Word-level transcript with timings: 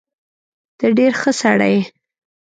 ته 0.77 0.85
ډېر 0.97 1.13
ښه 1.21 1.31
سړی 1.41 1.71
يې. 1.75 1.81